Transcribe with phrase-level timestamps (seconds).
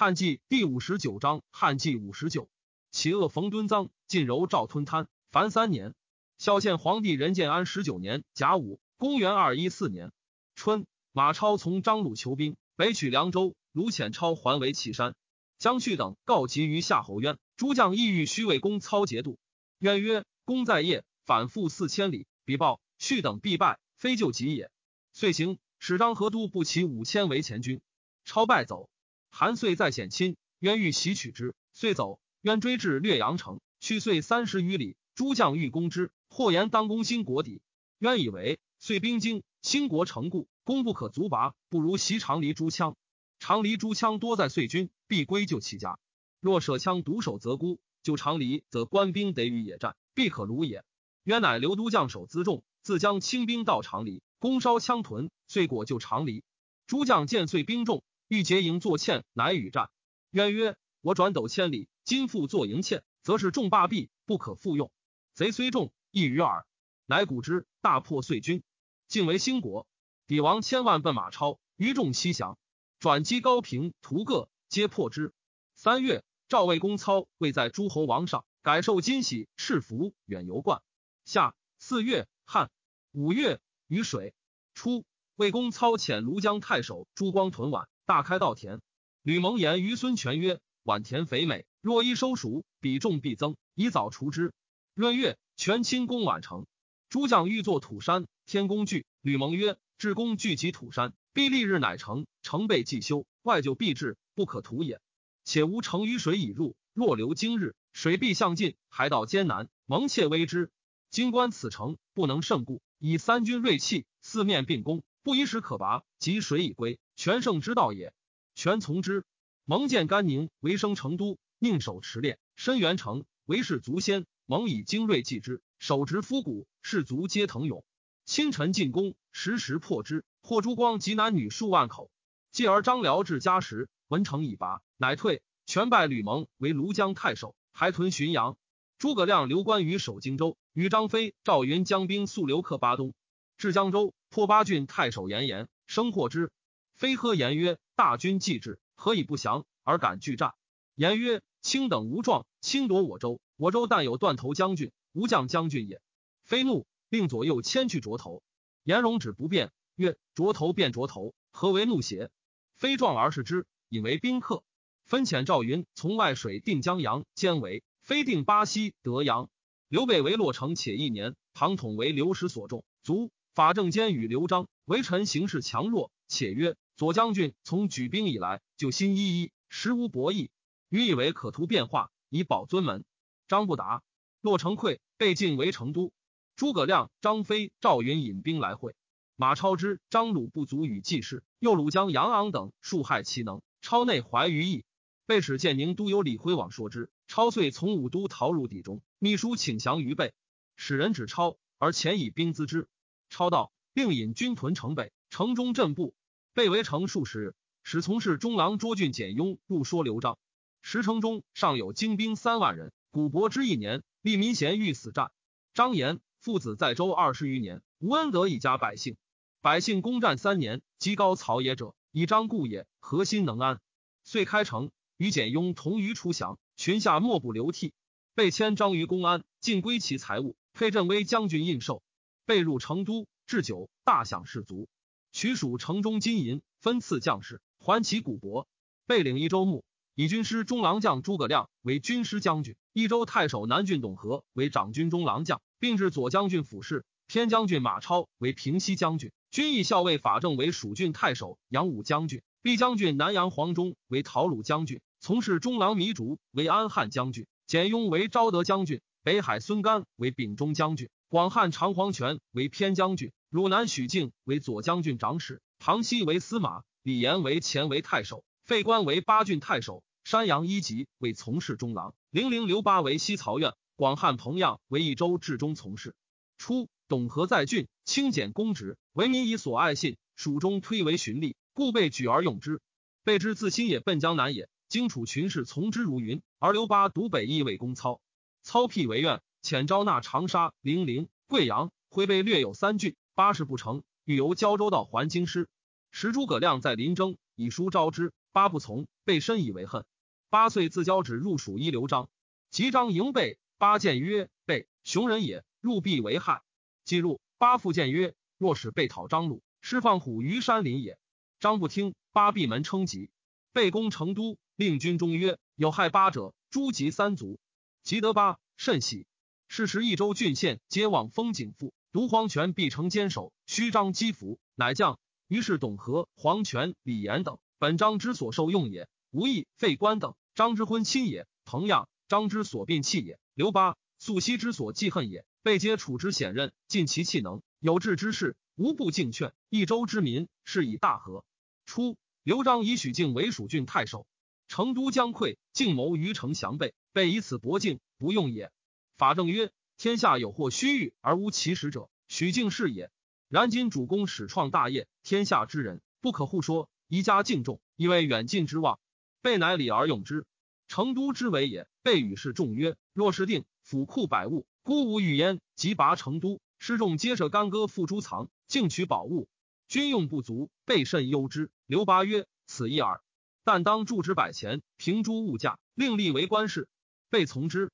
[0.00, 2.48] 汉纪第五十九章，汉纪五十九，
[2.92, 5.92] 齐恶冯敦臧，晋柔赵吞贪，凡三年。
[6.38, 10.12] 孝献皇帝仁建安十九年甲午，公元二一四年
[10.54, 13.56] 春，马超从张鲁求兵，北取凉州。
[13.72, 15.16] 卢潜超还为岐山。
[15.58, 19.36] 姜旭等告急于夏侯渊，诸将意欲须为公操节度。
[19.80, 22.78] 渊曰：“公在业，反复四千里，必报。
[23.00, 24.70] 旭等必败，非救急也。”
[25.12, 27.80] 遂行，使张合都不齐五千为前军。
[28.24, 28.88] 超败走。
[29.30, 32.20] 韩遂在险亲，渊欲袭取之，遂走。
[32.42, 34.96] 渊追至略阳城，去遂三十余里。
[35.14, 37.60] 诸将欲攻之，或言当攻兴国邸。
[37.98, 42.94] 渊以为遂兵精，兴国城固，攻不可足拔，不如袭长黎诸羌。
[43.40, 45.98] 长黎诸羌多在遂军，必归救其家。
[46.40, 50.84] 若舍羌独守则孤，救长黎，则官兵得与野战，必可虏也。
[51.24, 56.44] 渊乃留都将守辎重，自将轻兵到长黎，攻烧羌屯，遂果救长黎。
[56.86, 58.04] 诸将见遂兵众。
[58.28, 59.88] 欲结营作堑，乃与战。
[60.32, 64.92] 渊曰：“我转斗千里，今复作营堑，则是众罢弊，不可复用。
[65.32, 66.66] 贼虽众，亦于耳。”
[67.06, 68.62] 乃鼓之，大破遂军，
[69.06, 69.86] 尽为兴国。
[70.26, 72.58] 敌王千万奔马超，于众西降。
[72.98, 75.32] 转击高平、屠各，皆破之。
[75.74, 80.82] 三月，赵魏公操位在诸侯王上，改受金玺，赤服，远游冠。
[81.24, 82.70] 夏四月，汉
[83.12, 84.34] 五月，雨水。
[84.74, 85.06] 初，
[85.36, 87.86] 魏公操遣庐江太守朱光屯宛。
[88.08, 88.80] 大开稻田，
[89.22, 94.54] 吕蒙言于孙权曰：“宛田肥美，若一收熟，比重必增，以早除之。”
[94.96, 96.66] 闰月，权亲攻宛城，
[97.10, 99.04] 诸将欲作土山，天公惧。
[99.20, 102.24] 吕蒙曰：“至公聚集土山，必立日乃成。
[102.40, 105.02] 城备既修，外就必至，不可图也。
[105.44, 110.70] 且无城于水已入，若流今日，水必向尽，海道艰难，蒙窃危之。
[111.10, 116.04] 今观此城，不能胜故，以三军锐气，四面并攻，不一时可拔。
[116.18, 118.14] 及水已归。”全胜之道也，
[118.54, 119.26] 全从之。
[119.66, 124.24] 蒙见甘宁为生成都，宁守持练，申元城为士卒先。
[124.46, 127.84] 蒙以精锐继之，手执夫骨，士卒皆腾勇。
[128.24, 130.24] 清晨进攻，时时破之。
[130.40, 132.10] 获诸光及男女数万口。
[132.50, 135.42] 继而张辽至嘉时，文城已拔，乃退。
[135.66, 138.56] 全拜吕蒙为庐江太守，还屯浔阳。
[138.96, 143.12] 诸葛亮留关羽守荆州，与张飞、赵云将兵速留克巴东，
[143.58, 146.52] 至江州，破巴郡太守严颜，生获之。
[146.94, 150.54] 飞喝言曰：“大军既至，何以不降而敢拒战？”
[150.94, 153.40] 言曰：“卿等无状，侵夺我州。
[153.56, 156.00] 我州但有断头将军，无将将军也。”
[156.46, 158.44] 飞怒，令左右牵去涿头。
[158.84, 162.30] 颜容止不变，曰：“涿头便涿头，何为怒邪？”
[162.78, 164.62] 飞壮而视之，引为宾客。
[165.04, 169.50] 分遣赵云从外水定江阳，兼为飞定巴西德阳。
[169.88, 171.34] 刘备为洛城，且一年。
[171.54, 173.32] 庞统为刘石所重，卒。
[173.58, 176.76] 法正监与刘璋为臣，行事强弱，且曰。
[176.96, 180.50] 左将军从举兵以来，就心一一，实无博弈。
[180.88, 183.04] 余以为可图变化，以保尊门。
[183.48, 184.04] 张不达，
[184.42, 186.12] 洛城溃，被晋为成都。
[186.54, 188.94] 诸葛亮、张飞、赵云引兵来会。
[189.34, 193.60] 马超之、张鲁不足与济事，又鲁将杨昂等数害其能。
[193.80, 194.84] 超内怀于意，
[195.26, 197.10] 被使建宁都有李辉往说之。
[197.26, 200.32] 超遂从武都逃入邸中，秘书请降于备，
[200.76, 202.86] 使人指超，而前以兵资之。
[203.28, 206.14] 超道，并引军屯城北，城中震步。
[206.54, 210.38] 被围城数十日，使从事中郎卓俊简雍入说刘璋。
[210.82, 212.92] 石城中尚有精兵三万人。
[213.10, 215.30] 古伯之一年，立民贤欲死战。
[215.72, 219.16] 张延父子在州二十余年，无恩德以家百姓。
[219.60, 223.80] 百姓攻战三年，积高曹野者，以张故也，何心能安？
[224.24, 227.92] 遂开城，与简雍同于出降，群下莫不流涕。
[228.34, 232.02] 被迁张于公安，尽归其财物，配镇威将军印绶。
[232.48, 234.88] 被入成都，置酒，大享士卒。
[235.32, 238.64] 取蜀城中金银，分赐将士，还其古帛。
[239.06, 247.04] 备领益州牧，以军师中郎将诸葛亮为军师将军，益州太守南郡董和为长军中郎将，并置左将军府事。
[247.26, 263.32] 偏将军马超为平西将军，军议校尉法正为蜀郡太守，杨武将军，毕将军南阳黄忠为陶鲁将军，从事中郎糜竺为安汉将军，简雍为昭德将军，北海孙干为秉忠将军，广汉长黄泉为偏将军。
[263.50, 276.14] 汝南许靖为左将军长史，庞熙为司马，李严为前为太守，费官为八郡太守，山阳一级为从事中郎，零陵刘巴为西曹院，广汉彭样为益州治中从事。
[276.56, 282.80] 初，董和在郡，清简公职，为民以所爱信，蜀中推为循吏，故被举而用之。
[283.22, 288.20] 备之自新也奔江南也，荆楚群士从之如云，而刘巴独北邑为公操。
[288.62, 293.16] 操辟为院，遣招纳长沙、零陵、贵阳、徽备略有三郡。
[293.34, 295.68] 八事不成，欲由胶州道还京师。
[296.10, 298.32] 时诸葛亮在临征，以书招之。
[298.50, 300.06] 八不从，被深以为恨。
[300.48, 302.30] 八岁自交旨入蜀一刘璋，
[302.70, 306.62] 及张迎备，八谏曰：“备，雄人也，入必为害。”
[307.04, 307.38] 既入。
[307.58, 311.18] 八复谏曰：“若使被讨张鲁，释放虎于山林也。”
[311.60, 313.28] 张不听，八闭门称疾。
[313.74, 317.60] 备攻成都，令军中曰：“有害八者，诛及三族。”
[318.02, 319.26] 及得八，甚喜。
[319.68, 325.18] 是时益州郡县皆望封景父，独黄权必成坚守，虚张击服，乃将。
[325.46, 329.08] 于是董和、黄权、李严等，本张之所受用也。
[329.30, 335.44] 吴懿、费官等，张之婚亲也；彭样，张之所并弃也；刘巴、素熙之所记恨也。
[335.62, 339.52] 被皆处之险任，尽其气能，有志之士，无不敬劝。
[339.68, 341.44] 益州之民，是以大和。
[341.84, 344.26] 初，刘璋以许靖为蜀郡太守，
[344.66, 348.72] 成都将溃，靖谋于城降备，备以此薄境，不用也。
[349.18, 353.10] 法正曰：天下有或虚誉而无其实者，许靖是也。
[353.48, 359.00] 然今主公始创大业，天下之人不可互说，宜加敬重，以为远近之望。
[359.42, 360.46] 备乃礼而用之。
[360.86, 361.88] 成都之为也。
[362.04, 365.60] 备与世众曰：若是定，府库百物，孤无欲焉。
[365.74, 369.48] 即拔成都，失众皆设干戈，付诸藏，竞取宝物。
[369.88, 371.72] 军用不足，备甚忧之。
[371.86, 373.20] 刘巴曰：此一耳。
[373.64, 376.88] 但当铸之百钱，平诸物价，另立为官事。
[377.30, 377.90] 备从之。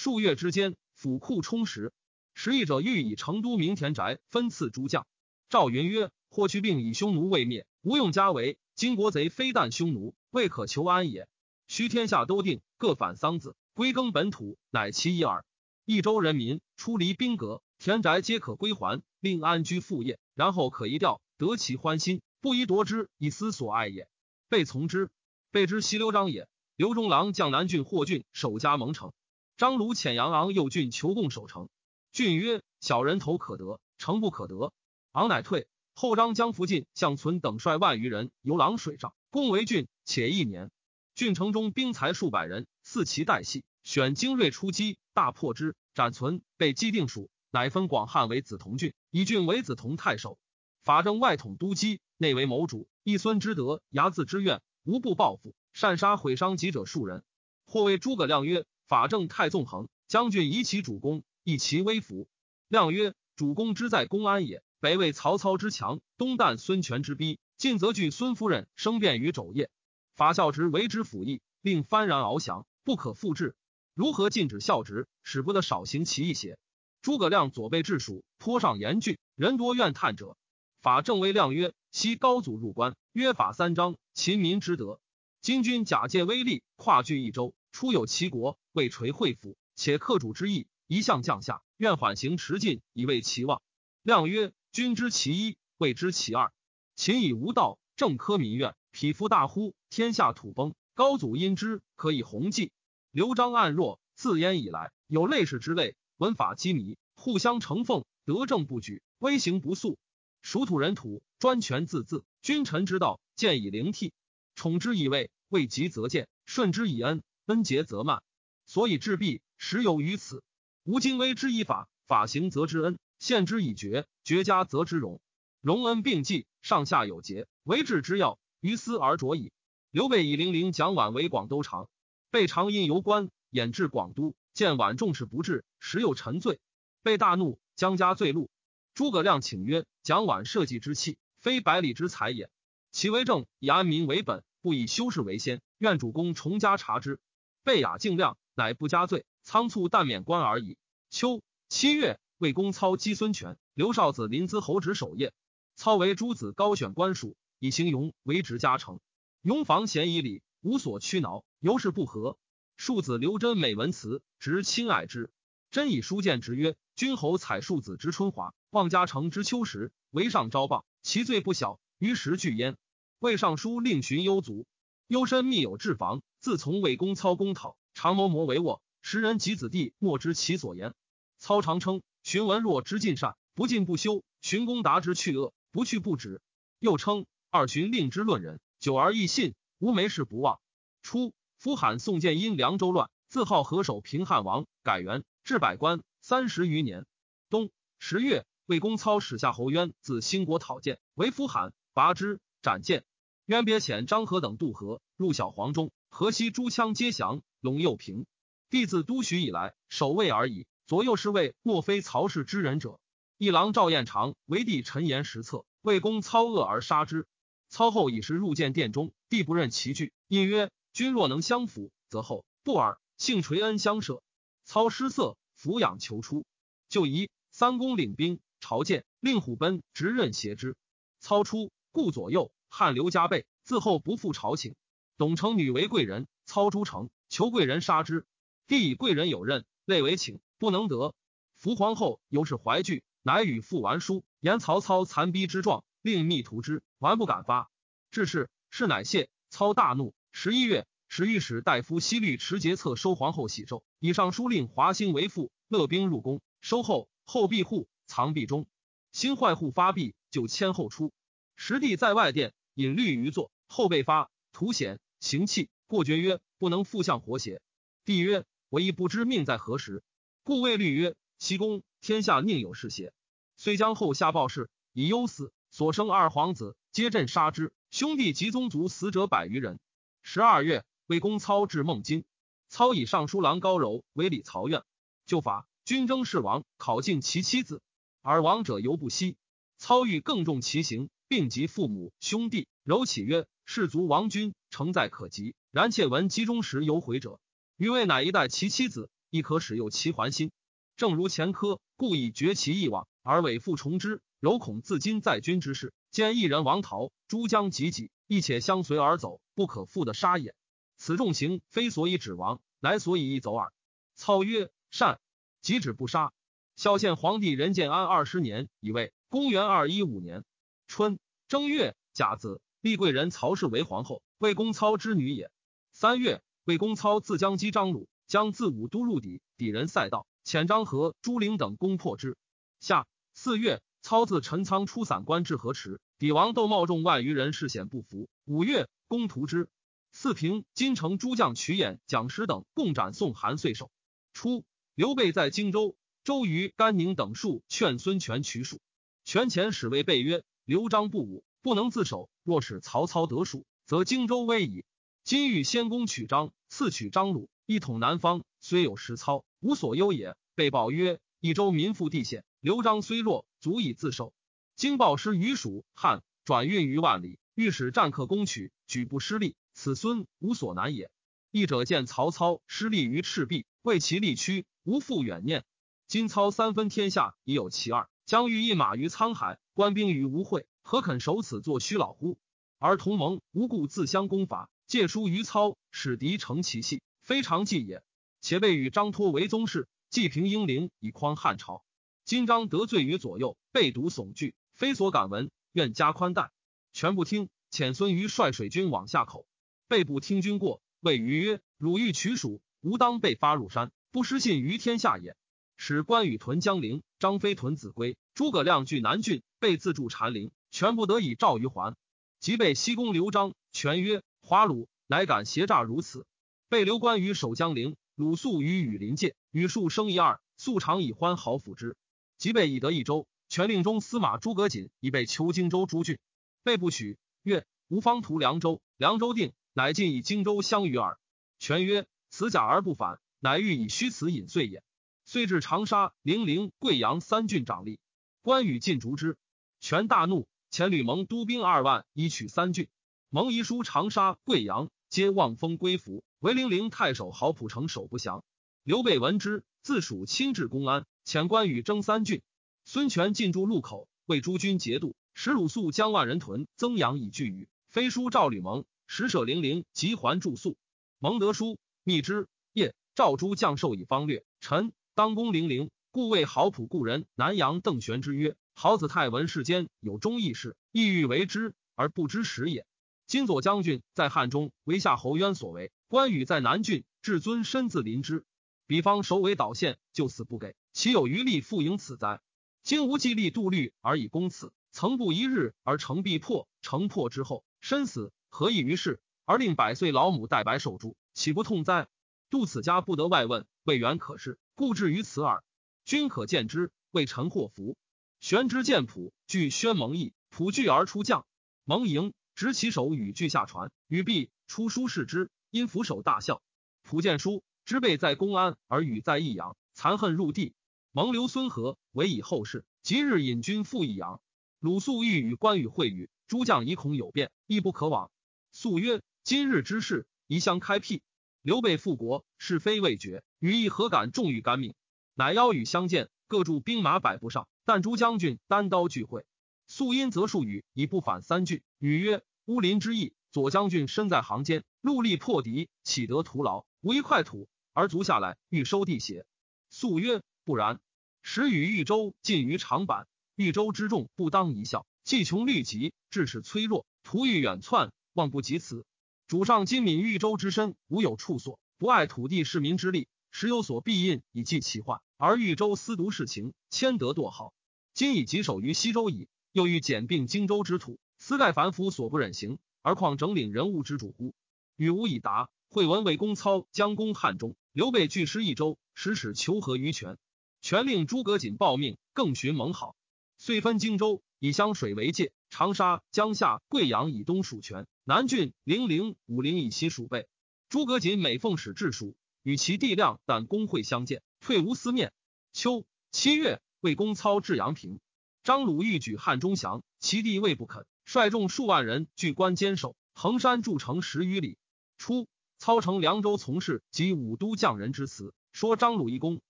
[0.00, 1.92] 数月之间，府库充实。
[2.32, 5.08] 时议者欲以成都明田宅分赐诸将。
[5.48, 8.60] 赵云曰：“霍去病以匈奴未灭，无用家为。
[8.76, 11.26] 今国贼非但匈奴，未可求安也。
[11.66, 15.44] 须天下都定，各返桑梓，归耕本土，乃其一耳。
[15.84, 24.08] 益州人民出离兵革，田宅皆可归还，令安居副业，然后可移调，得其欢心，不宜夺之，以思所爱也。
[24.48, 25.10] 备从之。
[25.50, 26.46] 备之袭刘璋也。
[26.76, 29.10] 刘中郎将南郡霍郡守家蒙城。”
[29.58, 31.68] 张鲁遣杨昂右郡求贡守城，
[32.12, 34.72] 郡曰：“小人头可得，城不可得。”
[35.10, 35.66] 昂乃退。
[35.94, 40.70] 后张将福晋、向存等率万余人游狼水上，攻为郡，且一年。
[41.16, 50.38] 郡城中兵才数百人，四骑待隙，选精锐出击，大破之，斩存，被击定蜀，乃分广汉为梓潼郡，以郡为梓潼太守。
[50.84, 57.24] 法正外统都畿，内为谋主，一孙之德，睚眦之怨，无不报复，擅杀毁伤己者数人。
[57.66, 58.64] 或谓诸葛亮曰。
[58.88, 62.26] 法正太纵横，将军以其主公，以其威服。
[62.68, 64.62] 亮曰：主公之在公安也。
[64.80, 69.68] 北魏曹操之强，东旦孙权之逼，进则据孙夫人生变于肘腋。
[70.16, 73.54] 法孝直为之辅翼，令幡然翱翔，不可复制。
[73.92, 76.58] 如何禁止孝直，使不得少行其意邪？
[77.02, 80.38] 诸葛亮左背治蜀，颇上严峻，人多怨叹者。
[80.80, 84.98] 法正威亮曰：昔高祖入关，约法三章，秦民之德。
[85.42, 87.52] 今君假借威力，跨据一州。
[87.70, 93.60] 出有齐国，未垂惠府，且克主之意，一向降下，愿缓行迟进，以为其望。
[94.04, 96.52] 亮曰：君知其一，未知其二。
[96.94, 99.74] 秦以无道，正苛民怨，匹夫大呼？
[99.90, 100.76] 天下土崩。
[100.94, 102.70] 高祖因之，可以弘济。
[103.10, 109.98] 刘璋暗弱，自焉以来，有类似之类，文法机迷，互相承奉，德政不举，威行不肃。
[110.40, 114.12] 属土人土，专权自恣，君臣之道，见以灵替。
[114.54, 117.24] 宠之以位，位极则见；顺之以恩。
[117.46, 118.22] 恩节则慢，
[118.68, 120.44] 所以治弊实由于此。
[120.84, 125.22] 吾今威之以法，法行则之恩；宪之以绝，绝加则之荣。
[125.62, 128.38] 荣恩并济，上下有节，为治之要。
[128.60, 129.52] 于斯而着矣。
[129.90, 131.88] 刘备以零陵蒋琬为广都长，
[132.30, 136.60] 备常因游官，衍至广都，见琬重视不至，时有沉醉，
[137.02, 138.48] 被大怒，将加罪戮。
[138.92, 142.50] 诸葛亮请曰：“蒋琬社稷之器，非百里之才也。
[142.92, 145.62] 其为政，以安民为本，不以修饰为先。
[145.78, 147.18] 愿主公重加察之。”
[147.64, 150.76] 贝雅敬亮，乃不加罪，仓促但免官而已。
[151.10, 155.32] 秋七月，魏公操击孙权，刘少子临淄侯职守业。
[155.76, 158.98] 操为诸子高选官属，以行勇为职加成。
[159.42, 162.36] 勇防贤以礼，无所屈挠，由是不和。
[162.76, 165.30] 庶子刘真美文辞，直亲爱之。
[165.70, 171.78] 真以书谏直曰：君侯采庶子之春华，望家成之秋实，为上招谤，其罪不小。
[171.98, 172.76] 于时惧焉。
[173.20, 174.66] 魏尚书令荀攸卒，
[175.06, 176.22] 攸深密有治防。
[176.40, 180.94] 自从魏公操公讨，常谋谋为卧，时人及子弟莫知其所言。
[181.36, 186.40] 操常称荀文若之尽善，不进不修；荀公达之去恶，不去不止。
[186.78, 190.60] 又称二荀令之论人，久而易信，无没事不忘。
[191.02, 197.04] 初，夫罕宋建因凉州乱，自号河首平汉王，改元，至百官，三十余年。
[197.50, 203.04] 冬十月，魏公操使夏侯渊自兴国讨建，为夫罕，拔之，斩剑。
[203.46, 205.90] 渊别遣张合等渡河，入小黄中。
[206.10, 208.26] 河西诸羌皆降，陇右平。
[208.70, 210.66] 帝自都许以来，守卫而已。
[210.86, 213.00] 左右侍卫莫非曹氏之人者。
[213.36, 217.26] 一郎赵彦长为帝陈言实策，魏公操恶而杀之。
[217.68, 222.98] 操后以时入见殿中，帝不认其惧，因曰：君若能相辅，则后不尔。
[223.16, 224.22] 幸垂恩相舍。
[224.64, 226.44] 操失色，抚养求出。
[226.88, 230.76] 就疑三公领兵朝见，令虎贲直任挟之。
[231.20, 234.74] 操出，顾左右，汗流浃背，自后不复朝请。
[235.16, 238.26] 董承女为贵人，操诸城，求贵人杀之。
[238.66, 241.14] 帝以贵人有任，累为请，不能得。
[241.56, 247.70] 伏皇后尤是怀惧，乃与父完书，言曹操残逼之状，令密图之，完不敢发。
[248.10, 249.28] 至是，事乃谢。
[249.50, 250.14] 操大怒。
[250.30, 258.66] 十一月，使御史大夫西律持节策收皇后喜寿，以上书令华兴为父，勒兵入宫，收后，后闭户，藏壁中。
[259.10, 261.12] 新坏户发毕，就迁后出。
[261.56, 267.62] 时帝在外殿引律于坐，后被发，图显行气，过绝曰：“不能复相活邪？”
[268.04, 270.02] 帝曰：“我亦不知命在何时，
[270.42, 273.12] 故谓律曰：‘西宫天下宁有是邪？’
[273.56, 275.52] 遂将后下报事，以忧死。
[275.70, 277.72] 所生二皇子，皆朕杀之。
[277.90, 279.78] 兄弟及宗族死者百余人。
[280.22, 282.24] 十二月，魏公操至孟津，
[282.68, 284.82] 操以尚书郎高柔为礼曹院。
[285.26, 287.82] 就法，军征事王，考尽其妻子，
[288.22, 289.36] 而亡者犹不息。
[289.76, 292.66] 操欲更重其刑，并及父母兄弟。
[292.82, 295.54] 柔启曰：“士卒亡君，诚在可及。
[295.72, 297.38] 然妾闻集中时有悔者，
[297.76, 300.50] 余谓乃一代其妻子，亦可使诱其还心。
[300.96, 304.22] 正如前科，故以绝其意往，而委复从之。
[304.40, 310.54] 柔恐自今在君之事，见一人亡逃，诸将及己，亦且相随而走。”不可复的杀也。
[310.96, 313.70] 此重刑非所以止亡，乃所以一走耳。
[314.14, 315.20] 操曰：“善。”
[315.60, 316.32] 即止不杀。
[316.74, 320.42] 孝献皇帝仁建安二十年，以为公元二一五年
[320.86, 325.50] 春正月甲子，立贵人曹氏为皇后，魏公操之女也。
[325.92, 332.36] 三月，魏公操自将击张鲁，将自武都入抵，抵人塞道，遣张合、朱灵等攻破之。
[332.80, 338.28] 夏四月，操自陈仓出散关至河池，抵王窦茂众万余人，誓险不服。
[338.44, 338.88] 五月。
[339.10, 339.70] 攻屠之，
[340.12, 343.90] 四平金城诸将曲演、蒋师等共斩宋韩岁首。
[344.34, 348.82] 初，刘备在荆州，周瑜、甘宁等数劝孙权取蜀。
[349.24, 352.28] 权前使谓备曰：“刘璋不武，不能自守。
[352.48, 354.86] 若使曹操得蜀，则荆州危矣。
[355.22, 364.32] 今欲先攻取张，次取张鲁，一统南方，虽有实操，无所忧也。”被报曰：“益州民富地险，刘璋虽弱，足以自守。
[364.76, 371.10] 经报师于蜀汉，转运于万里。”欲使战客攻取，举不失利，此孙无所难也。
[371.50, 375.66] 义者见曹操失利于赤壁，为其力屈，无复远念。
[376.06, 382.38] 今操三分天下，已有其二，将欲一马于沧海，官兵于吴会，何肯守此作虚老乎？
[382.78, 388.02] 而同盟无故自相攻伐，借书于操，使敌成其隙，非常计也。
[388.40, 391.84] 且被与张托为宗室，济平英灵，以匡汉朝。
[392.24, 396.50] 今章得罪于左右，被独悚惧，非所敢闻，愿加宽待。
[396.94, 399.46] 全不听，遣孙瑜率水军往下口，
[399.88, 405.36] 备不听军过，谓瑜曰：“汝欲取蜀，吾当被发入山，不失信于天下也。”
[405.76, 411.96] 使关羽屯江陵，张飞屯秭归，诸葛亮据南郡，被自助禅陵，全不得已召于还。
[412.40, 416.26] 即被西宫刘璋，权曰：“华鲁乃敢挟诈如此。”
[416.68, 421.96] 被刘关羽守江陵，鲁肃与羽林界，羽数生一二，素常以欢好抚之。
[422.36, 426.18] 即被以得益州，权令中司马诸葛瑾已被囚荆州诸郡。
[426.62, 431.18] 备不许，曰：“吾方图凉州，凉州定，乃尽以荆州相与耳。”
[431.58, 434.82] 权曰：“此假而不反，乃欲以虚辞隐遂也。”
[435.24, 437.98] 遂至长沙、零陵、贵阳三郡掌吏。
[438.42, 439.36] 关羽尽逐之，
[439.80, 442.88] 权大怒，遣吕蒙督兵二万，以取三郡。
[443.30, 448.44] 蒙遗书长沙、贵阳，皆望风归服，唯零陵太守郝普城守不降。
[448.84, 452.42] 刘备闻之，自属亲至公安，遣关羽征三郡。
[452.84, 455.16] 孙权进驻路口，为诸军节度。
[455.34, 460.76] 使鲁肃将万人屯增阳以拒语，飞书赵吕蒙，使舍零陵，即还住宿。
[461.18, 462.48] 蒙得书，密之。
[462.72, 464.44] 夜，赵诸将授以方略。
[464.60, 472.86] 臣当攻零陵，故谓郝普故人南阳邓玄之曰：“豪子太闻世间有忠义事，意欲为之而不知时也。
[473.26, 478.44] 今左将军在汉中为夏侯渊所为，关羽在南郡，至尊身自临之。
[478.86, 482.40] 彼方首尾导线，就死不给，岂有余力复迎此哉？
[482.84, 489.20] 今无计力度虑而以攻此。”曾不一日而成必破，城破之后身死，何益于事？
[489.44, 492.06] 而令百岁老母代白守住，岂不痛哉？
[492.48, 495.64] 度此家不得外问，未远可是，故至于此耳。
[496.04, 497.96] 君可见之，为臣祸福。
[498.40, 501.44] 玄之见普，据宣蒙毅，普惧而出将，
[501.84, 506.62] 蒙迎执其手与具下传，与毕出书视之，因俯首大笑。
[507.02, 510.72] 普见书，知备在公安，而与在益阳，残恨入地。
[511.10, 514.40] 蒙留孙和为以后事，即日引军赴益阳。
[514.78, 518.30] 鲁肃欲与关羽会语，诸将疑恐有变，亦不可往。
[518.70, 521.22] 肃曰：“今日之事，宜相开辟。
[521.60, 524.94] 刘备复国，是非未决，羽翼何敢重于干命？
[525.34, 527.66] 乃邀与相见，各驻兵马百步上。
[527.88, 529.46] 但诸将军单刀聚会。
[529.86, 531.82] 素因则数语，以不反三句。
[531.98, 536.84] 语曰：“乌林之役，左将军身在行间，戮力破敌，岂得徒劳？
[537.00, 539.46] 无一块土而足下来，欲收地邪？”
[539.88, 541.00] 素曰：“不然。
[541.40, 543.26] 时与豫州近于长坂，
[543.56, 549.06] 豫州之众不当一笑，既穷虑急，致使脆弱，徒欲远窜，望不及此。
[549.46, 555.22] 主上今敏豫州之身，无有处所，不爱土地市民之力，时有所必应以济其患。
[555.38, 557.72] 而豫州私独事情，谦得堕好。
[558.18, 564.56] 今已棘手于西周矣，又欲简并荆州之土，私盖凡夫所不忍行，而况整领人物之主乎？
[564.96, 565.70] 语无以答。
[565.88, 570.36] 惠文魏公操将攻汉中，刘备据师益州，使使求和于权。
[570.82, 573.14] 权令诸葛瑾报命，更寻盟好。
[573.56, 580.48] 遂分荆州，以湘水为界；长沙、江夏、贵阳以东属权，南郡、零陵、武陵以西属备。
[580.88, 582.34] 诸葛瑾每奉使治蜀，
[582.64, 585.32] 与其地量，但公会相见，退无私面。
[585.72, 588.18] 秋七月，魏公操至阳平，
[588.64, 594.78] 张鲁欲举汉中降，其弟未不肯，率众数万人据关坚守，横山筑城十余里。
[595.16, 595.46] 初。
[595.80, 599.60] 操乘凉州从事及武都匠人之词，说张鲁一公，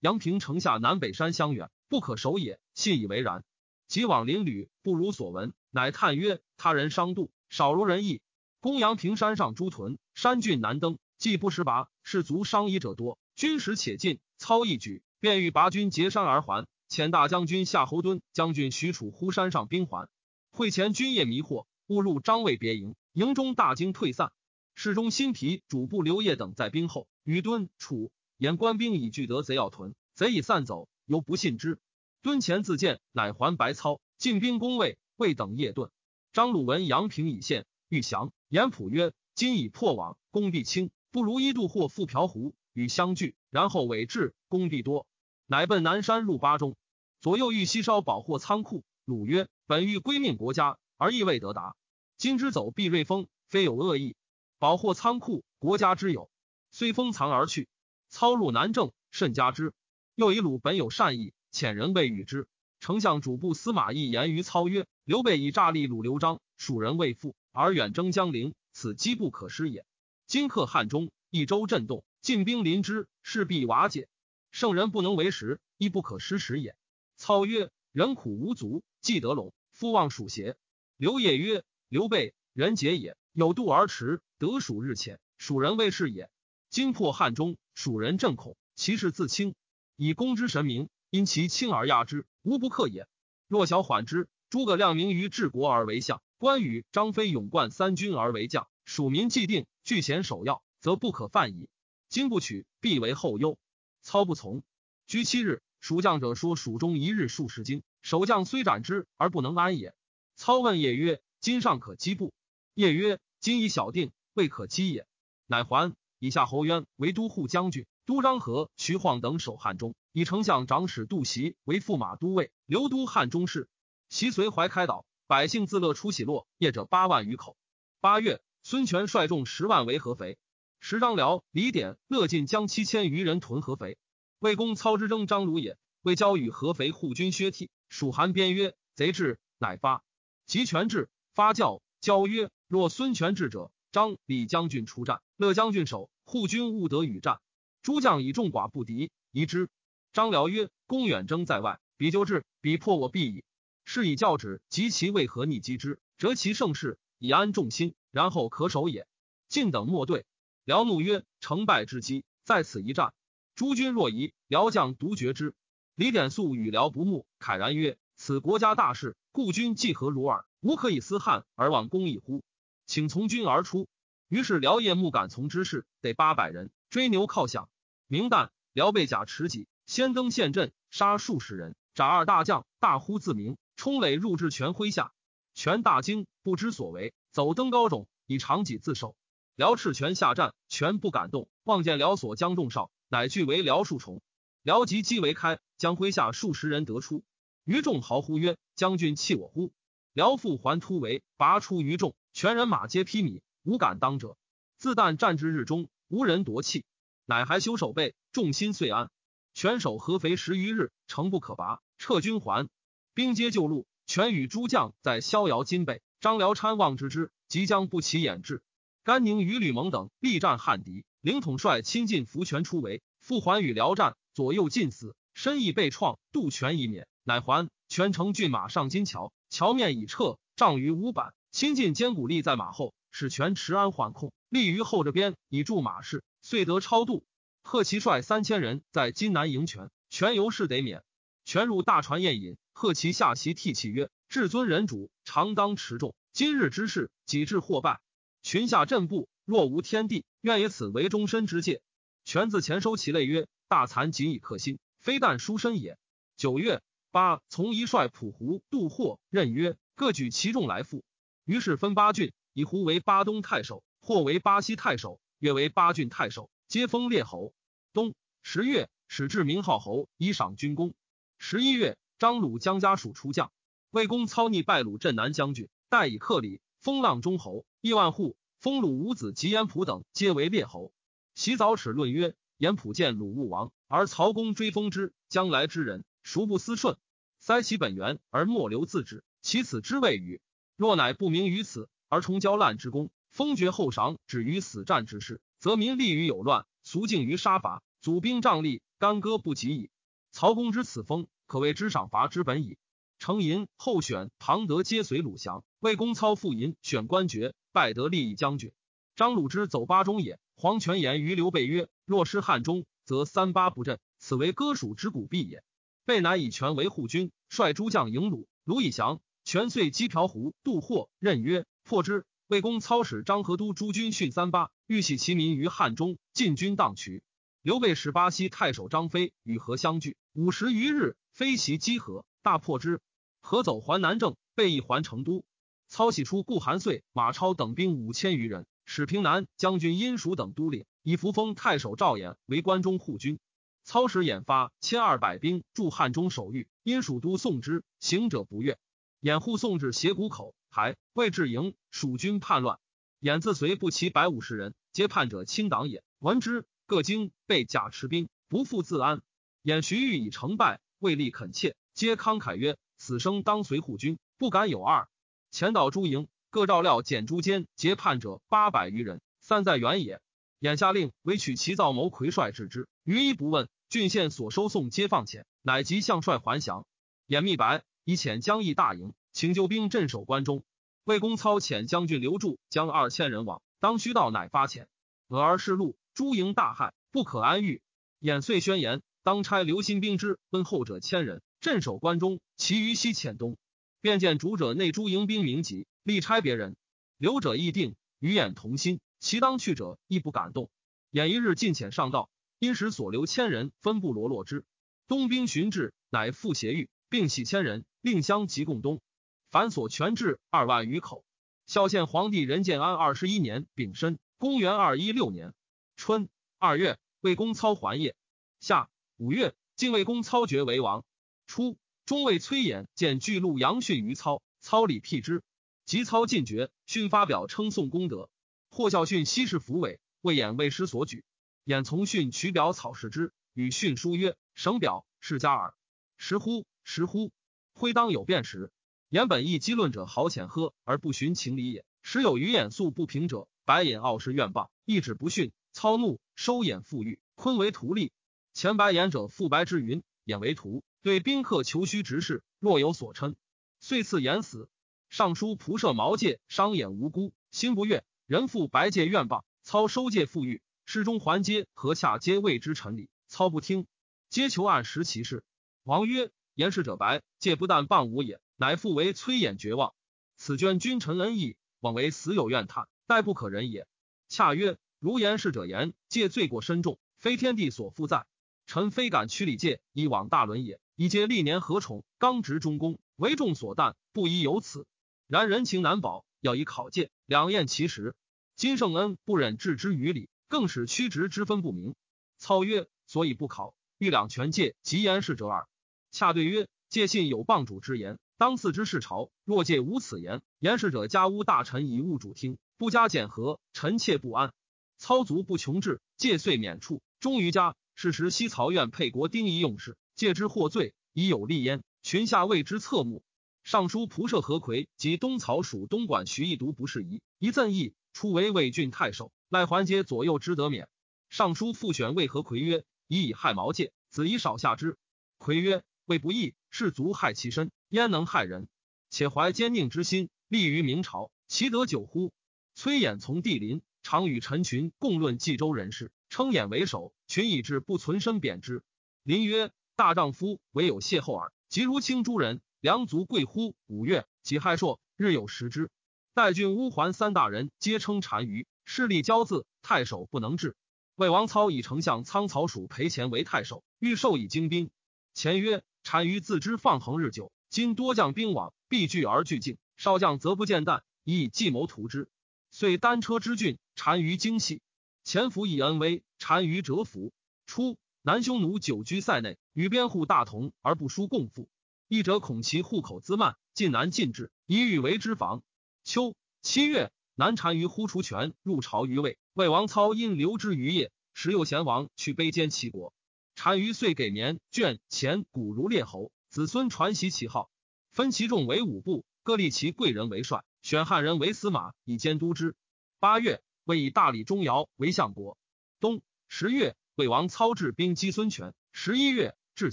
[0.00, 2.58] 阳平城下南北山相远，不可守也。
[2.72, 3.44] 信以为然。
[3.88, 8.22] 即往邻旅，不如所闻，乃叹曰：“他人商度，少如人意。
[8.58, 13.18] 公阳平山上诸屯，山峻难登，既不识拔，士卒伤夷者多。
[13.36, 16.66] 军食且尽，操一举，便欲拔军截山而还。
[16.92, 20.10] 遣大将军夏侯惇、将军许褚呼山上兵还。
[20.50, 24.30] 会前军夜迷惑，误入张卫别营，营中大惊退散。”
[24.76, 31.80] 侍中辛毗、主簿刘烨等在兵后，与敦、楚言官兵已聚得贼要屯，贼已散走，犹不信之。
[32.20, 35.88] 敦前自荐，乃还白操，进兵攻魏，未等夜遁。
[36.34, 38.34] 张鲁闻阳平已陷，欲降。
[38.50, 45.06] 严普曰：“今已破网，攻必轻，不如一度或赴瓢湖与相聚，然后伪至，攻必多。”
[45.46, 46.76] 乃奔南山入巴中，
[47.22, 48.82] 左右欲西烧保货仓库。
[49.04, 51.76] 鲁曰：“本欲归命国家，而亦未得达。
[52.18, 54.16] 今之走避瑞丰，非有恶意。”
[54.58, 56.32] 保货仓库，国家之有，
[56.72, 57.68] 虽封藏而去。
[58.08, 59.72] 操入南郑，甚加之。
[60.16, 62.48] 又以鲁本有善意，遣人未与之。
[62.80, 69.86] 丞相主簿司马懿言于操曰：“刘备以诈立鲁刘璋，蜀人未复，而远征江陵，此机不可失也。
[70.26, 74.08] 今克汉中，益州震动，进兵临之，势必瓦解。
[74.50, 76.74] 圣人不能为时，亦不可失时也。”
[77.22, 80.56] 操曰：“人苦无足，既得陇，夫望蜀邪？”
[80.98, 86.32] 刘烨曰：“刘备人杰也，有度而驰。”得蜀日浅，蜀人未是也。
[86.68, 89.54] 今破汉中，蜀人震恐，其势自轻。
[89.94, 93.06] 以攻之神明，因其轻而压之，无不克也。
[93.46, 101.68] 若小缓之，诸葛亮明于治国而为相，关羽、张飞勇冠三军而为将，蜀民既定，据贤守要，则不可犯矣。
[102.08, 103.60] 今不取，必为后忧。
[104.00, 104.64] 操不从。
[105.06, 109.96] 居七日，蜀将者说蜀中一日数十斤，守将虽斩之而不能安也。
[110.36, 112.32] 操问夜曰：“今尚可击不？”
[112.72, 115.08] 夜曰：“今已小定。”未可击也，
[115.48, 115.92] 乃还。
[116.20, 123.68] 以下侯渊为都护将军，都张合、徐晃等守汉中，以丞相长史杜袭为驸马都尉，留都汉中事。
[124.08, 127.56] 袭随淮开岛，百姓自乐出喜落，业者八万余口。
[128.00, 130.38] 八月，孙权率众十万围合肥。
[130.78, 133.98] 时张辽、李典、乐进将七千余人屯合肥。
[134.42, 140.02] 魏公操之征张鲁也，魏交与合肥护军薛悌，蜀韩边曰：“贼至，乃发。
[140.46, 147.40] 及权至，发教交曰：若孙权至者。”张李将军出战，乐将军守护军，勿得与战。
[147.82, 149.68] 诸将以众寡不敌，疑之。
[150.12, 153.44] 张辽曰：“公远征在外，彼就至，彼破我必矣。
[153.84, 159.06] 是以教旨，及其为何逆击之，折其盛世，以安众心，然后可守也。”
[159.48, 160.26] 晋等莫对。
[160.64, 163.14] 辽怒曰：“成败之机在此一战，
[163.54, 165.54] 诸君若疑，辽将独决之。”
[165.94, 170.46] 李典素与辽不睦，慨然曰：“此国家大事，故君既何如耳？
[170.60, 172.42] 吾可以思汉而忘公矣乎？”
[172.86, 173.88] 请从军而出，
[174.28, 177.68] 于是辽夜木敢从之士得八百人，追牛靠饷。
[178.06, 185.12] 明旦，辽被甲持戟，先登陷阵，杀数十人，斩二大将，大呼自明，冲垒入至权麾下。
[185.54, 189.14] 权大惊，不知所为，走登高冢，以长戟自守。
[189.56, 194.22] 辽赤权下战，权不敢动，望见辽所将众少，乃俱为辽数重。
[194.62, 197.22] 辽即击为开，将麾下数十人得出。
[197.62, 199.70] 余众豪呼曰：“将军弃我乎？”
[200.14, 202.16] 辽复还突围，拔出于众。
[202.32, 204.38] 全人马皆披靡，无敢当者。
[204.78, 206.86] 自旦战至日中，无人夺气，
[207.26, 209.10] 乃还修守备，众心遂安。
[209.52, 212.66] 全守合肥十余日，城不可拔，撤军还，
[213.12, 213.86] 兵皆就路。
[214.06, 218.62] 全与诸将在逍遥津北，张辽参望之之，即将不起掩至。
[219.04, 227.70] 甘宁与吕蒙等力战汉敌，凌统帅亲近伏权出围，复还与辽战，左右尽死，身亦被创，渡泉已免，乃还。
[227.88, 237.24] 全城骏马上金桥，桥面已撤，仗于五板，亲近坚固立在马后，使全持安缓控，立于后着边，以助马势，遂得超渡。
[237.62, 241.04] 贺其率三千人在金南迎权，权由是得免。
[241.44, 246.16] 权入大船宴饮，贺其下席涕泣曰：“至尊人主，常当持重。
[246.32, 248.00] 今日之事，己至或败。
[248.42, 251.82] 群下阵步，若无天地，愿以此为终身之戒。”
[252.24, 255.98] 权自前收其类曰：“大惭仅以克心，非但书身也。”
[256.36, 261.04] 九月八，从一率普胡、杜霍，任曰：“各举其众来赴。”
[261.44, 267.52] 于是分八郡，以胡为巴东太守，或为巴西太守，约为八郡太守，皆封列侯。
[267.92, 270.94] 冬十月，始置名号侯，以赏军功。
[271.38, 273.50] 十一月，张鲁将家属出将，
[273.90, 277.66] 魏公操逆败鲁镇南将军，代以克礼，封浪中侯。
[277.80, 280.92] 亿万户封鲁五子及严普等，皆为列侯。
[281.34, 286.96] 洗早齿论曰：严普见鲁勿亡，而曹公追封之，将来之人，孰不思顺？
[287.40, 290.40] 塞其本源而莫留自止，其此之谓与？
[290.76, 299.90] 若乃不明于此，而重交滥之功，封爵后赏，止于死战之事，则民利于有乱，俗敬于杀伐，祖兵仗力，干戈不及矣。
[300.30, 301.26] 曹公之此封。
[301.48, 302.78] 可谓知赏罚之本矣。
[303.22, 308.72] 程寅后选庞德皆随鲁降，魏公操复寅选官爵，拜得利益将军。
[309.14, 310.40] 张鲁之走巴中也。
[310.56, 315.62] 黄权言于刘备曰：“若失汉中，则三八不振，此为割属之古弊也。”
[316.04, 318.48] 备乃以权为护军，率诸将迎鲁。
[318.64, 327.22] 鲁以降，权遂击朴胡、杜霍，任曰：“破之。”魏公操使张合都诸军训三八，欲洗其民于汉中，进军荡渠。
[327.62, 331.16] 刘备使巴西太守张飞与何相聚，五十余日。
[331.32, 333.00] 飞袭击河，大破之。
[333.42, 335.44] 合走还南郑，备亦还成都。
[335.88, 343.38] 操喜出顾韩遂、马超等兵五千余人，使平南将军殷蜀等都领，以扶风太守赵衍为关中护军。
[343.84, 348.78] 操使衍发千二百兵驻汉中守御，殷蜀都送之，行者不悦。
[349.20, 352.78] 掩护送至斜谷口，还未至营，蜀军叛乱。
[353.20, 356.02] 衍自随不齐百五十人，皆叛者亲党也。
[356.20, 359.20] 闻之，各惊，被甲持兵，不复自安。
[359.64, 360.80] 衍徐欲以成败。
[360.98, 365.08] 未立恳切，皆慷慨曰：“此生当随护军，不敢有二。”
[365.50, 370.20] 前导诸营，各照料简诸监结叛者八百余人，散在原野。
[370.60, 373.68] 眼下令唯取其造谋魁帅治之，余一不问。
[373.88, 376.86] 郡县所收送皆放遣，乃即向帅还降。
[377.26, 380.62] 眼密白以遣江邑大营，请救兵镇守关中。
[381.02, 384.86] 魏公操遣将军刘柱将二千人往，当须道乃发遣。
[385.26, 387.82] 俄而失路，诸营大骇，不可安御。
[388.20, 389.02] 眼遂宣言。
[389.24, 393.56] 当差留新兵之温后者千人镇守关中，其余西遣东。
[394.00, 396.74] 便见主者内诸营兵名籍，力差别人。
[397.18, 398.98] 留者亦定，与眼同心。
[399.20, 400.70] 其当去者亦不敢动。
[401.12, 404.64] 演一日进遣上道，因时所留千人分部罗络之。
[405.06, 409.00] 东兵寻至，乃复协御，并喜千人，令相及共东。
[409.48, 411.24] 凡所全至二万余口。
[411.66, 415.54] 孝献皇帝仁建安二十一年丙申，公元二一六年
[415.94, 418.16] 春二月，魏公操还业。
[418.58, 418.90] 夏。
[419.16, 421.04] 五月，晋魏公操爵为王。
[421.52, 425.42] 初，中尉崔琰见巨鹿杨训于操，操礼辟之。
[425.84, 428.30] 及操进爵，训发表称颂功德。
[428.70, 431.26] 霍孝训西氏府委，魏衍为师所举。
[431.66, 435.74] 衍从训取表草试之，与训书曰：“省表，是家耳。”
[436.16, 437.32] 时乎，时乎，
[437.74, 438.72] 挥当有变时。
[439.10, 441.84] 言本意激论者豪浅喝而不循情理也。
[442.00, 445.52] 时有余眼素不平者，白眼傲视怨谤，一指不逊。
[445.74, 448.10] 操怒，收眼复狱，坤为徒吏。
[448.54, 453.34] 前白眼者复白之云，眼为徒，对宾客求虚直事，若有所嗔，
[453.80, 454.68] 遂赐言死。
[455.10, 463.88] 尚书仆射毛介伤眼无辜，心不悦，人复白介怨谤，操收戒复狱，侍中还阶和下皆谓之臣礼，操不听，
[464.30, 465.42] 皆求按实其事。
[465.82, 469.94] 王曰：言事者白介不但谤吾也，乃复为催眼绝望。
[470.36, 473.88] 此捐君臣恩义，枉为死有怨叹，待不可忍也。
[474.28, 478.24] 恰曰：如言事者言，戒罪过深重，非天地所负在。
[478.66, 480.80] 臣非敢屈礼戒，以往大伦也。
[481.02, 484.86] 以皆历年何宠，刚直忠公，为众所惮，不宜有此。
[485.26, 488.14] 然人情难保，要以考戒，两验其实。
[488.54, 491.96] 金圣恩不忍置之于理，更使屈直之分不明。
[492.38, 495.66] 操曰：所以不考，欲两全戒及言事者耳。
[496.12, 499.32] 恰对曰：戒信有谤主之言，当赐之事朝。
[499.44, 504.54] 若戒无此言，言事者家屋大臣以误主听，不加检核，臣妾不安。
[504.98, 507.74] 操卒不穷志，戒遂免处，终于家。
[507.96, 511.82] 是时，西曹院沛国丁仪用事，借之获罪，已有利焉。
[512.02, 513.22] 群下为之侧目。
[513.62, 520.88] 尚书仆射何魁及东曹属东莞徐一独不适宜，一赠义，初为魏郡太守，赖桓阶左右之得免。
[521.30, 524.98] 尚书复选魏和魁曰：“以以害毛玠，子以少下之。”
[525.38, 528.68] 魁曰：“魏不义，士卒害其身，焉能害人？
[529.10, 532.32] 且怀坚定之心，立于明朝，其得久乎？”
[532.74, 538.82] 崔琰从帝邻，常与陈群共论冀州人事，称琰为首，群以至不存身贬之。
[539.22, 541.52] 林曰：“大丈夫唯有邂逅耳。
[541.68, 543.74] 即如青诸人，良足贵乎？
[543.86, 545.90] 五月己亥朔，日有食之。
[546.34, 550.76] 代郡乌桓三大人皆称单于，势力骄恣，太守不能治。
[551.14, 554.90] 魏王操以丞相仓曹属裴虔为太守，欲授以精兵。
[555.34, 559.78] 前曰：单于自知放横日久，今多将兵往，必惧而拒进。
[559.96, 562.28] 少将则不见弹，以计谋图之。
[562.70, 564.80] 遂单车之郡，单于精细。
[565.22, 567.32] 前服以恩威，单于折服。
[567.66, 567.98] 初。
[568.24, 571.68] 南匈奴久居塞内，与边户大同而不输共富。
[572.06, 575.64] 一者恐其户口滋慢，进南禁制，以与为之防。
[576.04, 583.12] 秋七月，南单于呼出泉入朝于魏，魏王操因留之于业，时又贤王去卑兼齐国。
[583.56, 587.70] 单于遂给年卷钱古如列侯，子孙传习其号，
[588.12, 592.76] 分其众为五部，各立其贵人为帅，选汉人为司马，以监督之。
[593.18, 595.58] 八月，魏以大理中繇为相国。
[595.98, 596.94] 冬十月。
[597.22, 598.74] 魏王操制兵击孙权。
[598.90, 599.92] 十一月，至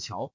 [0.00, 0.32] 桥。